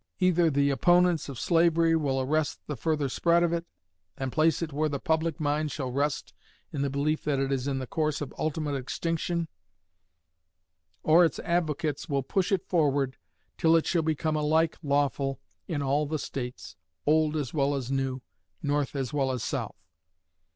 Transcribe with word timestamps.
Either 0.19 0.49
the 0.49 0.71
opponents 0.71 1.29
of 1.29 1.39
slavery 1.39 1.95
will 1.95 2.19
arrest 2.19 2.59
the 2.65 2.75
further 2.75 3.07
spread 3.07 3.43
of 3.43 3.53
it, 3.53 3.67
and 4.17 4.31
place 4.31 4.63
it 4.63 4.73
where 4.73 4.89
the 4.89 4.97
public 4.99 5.39
mind 5.39 5.71
shall 5.71 5.91
rest 5.91 6.33
in 6.73 6.81
the 6.81 6.89
belief 6.89 7.23
that 7.23 7.37
it 7.37 7.51
is 7.51 7.67
in 7.67 7.77
the 7.77 7.85
course 7.85 8.19
of 8.19 8.33
ultimate 8.35 8.73
extinction, 8.73 9.47
or 11.03 11.23
its 11.23 11.37
advocates 11.41 12.09
will 12.09 12.23
push 12.23 12.51
it 12.51 12.65
forward 12.65 13.17
till 13.59 13.75
it 13.75 13.85
shall 13.85 14.01
become 14.01 14.35
alike 14.35 14.75
lawful 14.81 15.39
in 15.67 15.83
all 15.83 16.07
the 16.07 16.17
States, 16.17 16.75
old 17.05 17.37
as 17.37 17.53
well 17.53 17.75
as 17.75 17.91
new, 17.91 18.23
North 18.63 18.95
as 18.95 19.13
well 19.13 19.29
as 19.29 19.43
South.' 19.43 19.75